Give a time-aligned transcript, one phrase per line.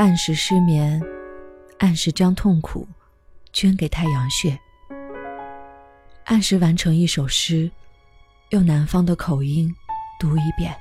[0.00, 0.98] 按时失眠，
[1.76, 2.88] 按时将痛苦
[3.52, 4.58] 捐给太阳穴，
[6.24, 7.70] 按时完成一首诗，
[8.48, 9.70] 用南方的口音
[10.18, 10.74] 读一遍。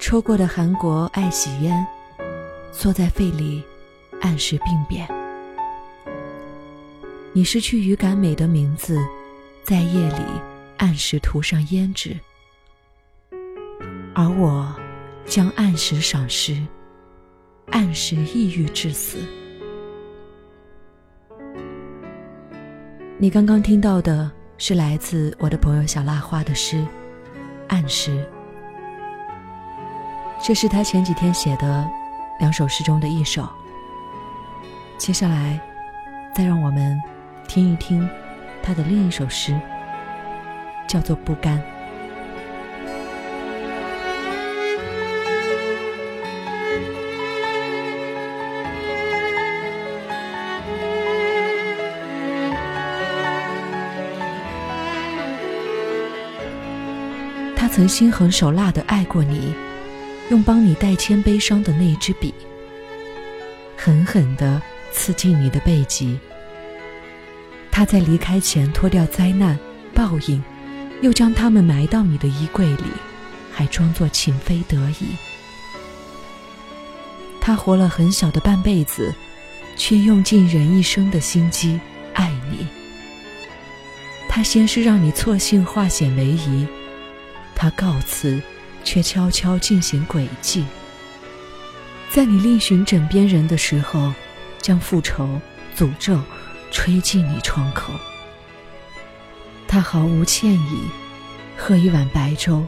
[0.00, 1.86] 抽过的韩国爱喜烟，
[2.72, 3.62] 缩在肺里，
[4.20, 5.06] 按时病变。
[7.32, 8.98] 你失去语感美的名字，
[9.62, 10.24] 在夜里
[10.78, 12.18] 按时涂上胭脂，
[14.16, 14.74] 而我
[15.26, 16.60] 将按时赏诗，
[17.70, 19.18] 按时抑郁致死。
[23.18, 26.76] 你刚刚听到的是来自我的朋友小辣花的诗
[27.68, 28.12] 《按时》。
[30.40, 31.88] 这是他前几天写的
[32.38, 33.48] 两首诗中的一首。
[34.96, 35.60] 接下来，
[36.34, 37.00] 再让我们
[37.48, 38.08] 听一听
[38.62, 39.60] 他的另一首诗，
[40.86, 41.58] 叫做《不甘》。
[57.68, 59.54] 曾心狠手辣的爱过你。
[60.30, 62.34] 用帮你代签悲伤的那一支笔，
[63.78, 64.60] 狠狠地
[64.92, 66.18] 刺进你的背脊。
[67.70, 69.58] 他在离开前脱掉灾难、
[69.94, 70.42] 报应，
[71.00, 72.84] 又将它们埋到你的衣柜里，
[73.50, 75.16] 还装作情非得已。
[77.40, 79.14] 他活了很小的半辈子，
[79.78, 81.80] 却用尽人一生的心机
[82.12, 82.66] 爱你。
[84.28, 86.66] 他先是让你错信化险为夷，
[87.58, 88.40] 他告辞。
[88.84, 90.64] 却悄悄进行诡计，
[92.10, 94.14] 在你另寻枕边人的时候，
[94.62, 95.38] 将复仇、
[95.76, 96.18] 诅咒
[96.70, 97.92] 吹进你窗口。
[99.66, 100.88] 他毫无歉意，
[101.54, 102.64] 喝一碗白粥，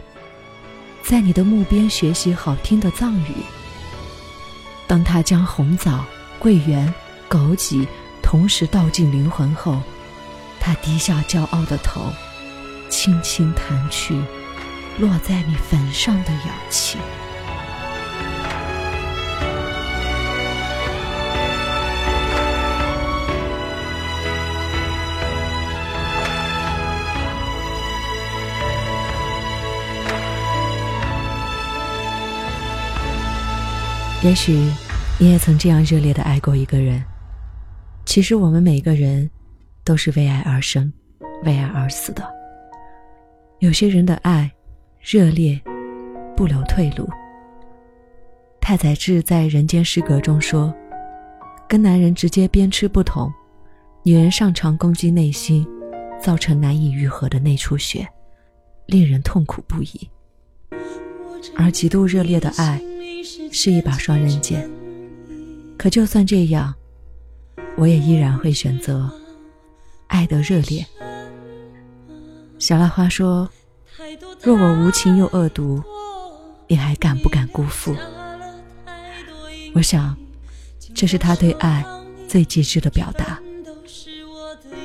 [1.03, 3.35] 在你的墓边学习好听的藏语。
[4.87, 6.05] 当他将红枣、
[6.39, 6.93] 桂圆、
[7.31, 7.87] 枸杞
[8.23, 9.81] 同时倒进灵魂后，
[10.61, 12.13] 他低下骄傲的头，
[12.91, 14.21] 轻轻弹去。
[14.99, 16.99] 落在你坟上的氧气。
[34.23, 34.53] 也许
[35.19, 37.03] 你也曾这样热烈的爱过一个人。
[38.05, 39.31] 其实我们每个人
[39.83, 40.93] 都是为爱而生，
[41.45, 42.23] 为爱而死的。
[43.61, 44.51] 有些人的爱。
[45.01, 45.59] 热烈，
[46.37, 47.09] 不留退路。
[48.61, 50.73] 太宰治在《人间失格》中说
[51.67, 53.33] ：“跟男人直接鞭笞不同，
[54.03, 55.67] 女人擅长攻击内心，
[56.23, 58.07] 造成难以愈合的内出血，
[58.87, 60.11] 令人痛苦不已。
[61.57, 62.79] 而极度热烈的爱，
[63.51, 64.71] 是一把双刃剑。
[65.79, 66.75] 可就算这样，
[67.79, 69.11] 我也依然会选择
[70.09, 70.85] 爱的热烈。”
[72.61, 73.49] 小辣花说。
[74.43, 75.83] 若我无情又恶毒，
[76.67, 77.95] 你还敢不敢辜负？
[79.75, 80.17] 我想，
[80.95, 81.85] 这是他对爱
[82.27, 83.39] 最极致的表达。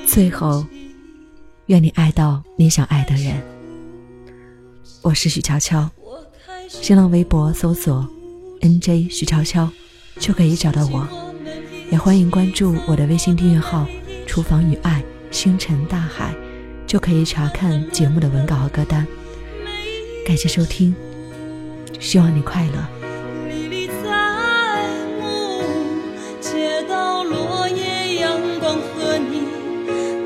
[0.06, 0.64] 最后，
[1.66, 3.42] 愿你爱到你想爱的人。
[5.02, 5.88] 我是许悄悄，
[6.68, 8.06] 新浪微博搜索
[8.60, 9.70] “nj 许悄悄”
[10.20, 11.06] 就可以找到我，
[11.90, 13.86] 也欢迎关注我的微信订阅号
[14.26, 16.34] “厨房与爱星辰大海”，
[16.86, 19.06] 就可以查看节目的文稿和歌单。
[20.24, 20.94] 感谢收听，
[21.98, 22.72] 希望你快乐。
[23.48, 24.88] 历历在
[25.20, 25.62] 目，
[26.40, 29.42] 街道落叶，阳光和你，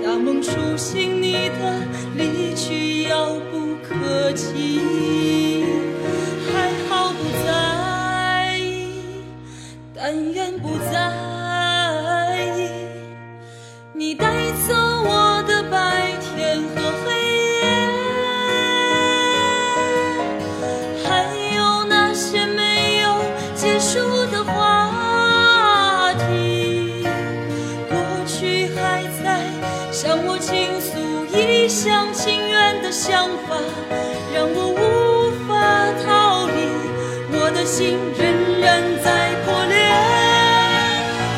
[0.05, 1.83] 大梦初醒，你的
[2.15, 5.65] 离去遥不可及，
[6.53, 8.93] 还好不在意，
[9.95, 12.69] 但愿不在意，
[13.93, 14.27] 你带
[14.69, 14.75] 走
[33.11, 33.57] 想法
[34.33, 35.51] 让我无法
[36.05, 36.53] 逃离
[37.33, 39.75] 我的心仍然在破裂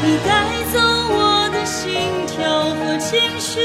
[0.05, 0.19] 你。
[0.19, 0.31] 带
[0.71, 3.59] 走我的心跳和情绪。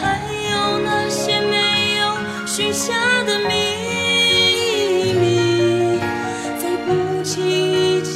[0.00, 2.16] 还有那些没有
[2.46, 2.94] 许下
[3.24, 3.52] 的秘
[5.20, 6.00] 密
[6.58, 8.14] 在不经意间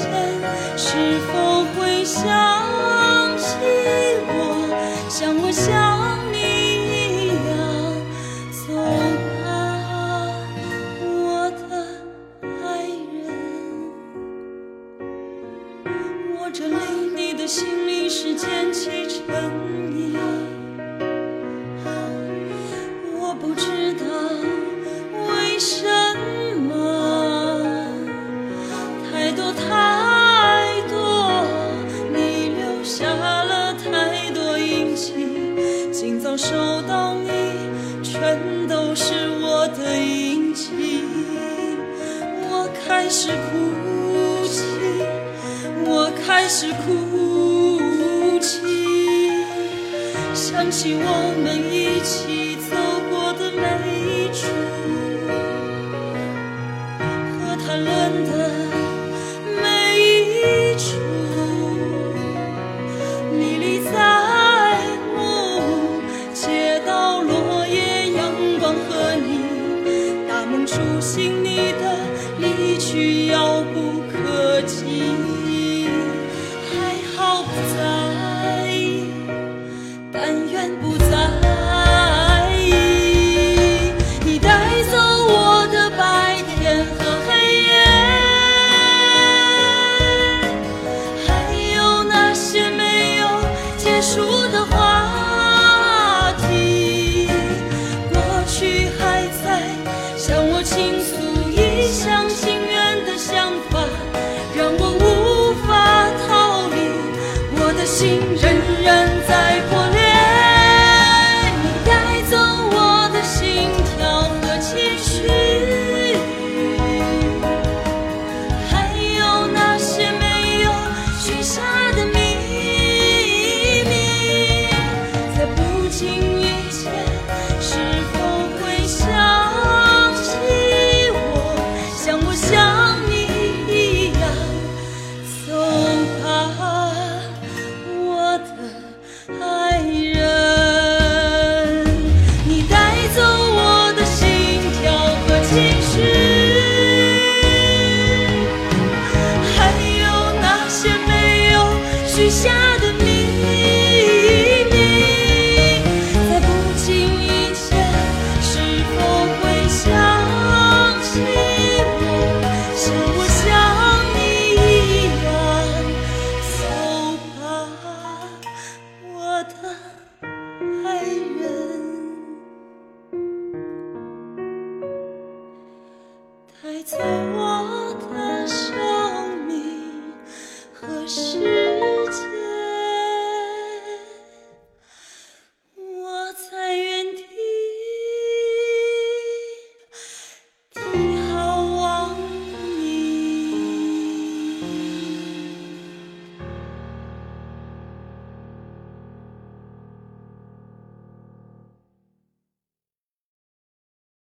[0.79, 2.78] 是否会想
[17.38, 19.23] 我的心里是坚起尘
[19.94, 20.17] 泥，
[23.17, 24.05] 我不知道
[25.31, 25.87] 为什
[26.58, 27.87] 么
[29.05, 31.44] 太多太多，
[32.12, 35.12] 你留下了太多印记，
[35.93, 37.31] 今早收到你，
[38.02, 41.05] 全都是我的印记。
[42.50, 44.64] 我开始哭泣，
[45.87, 47.08] 我开始哭。
[50.70, 52.48] 想起我们一起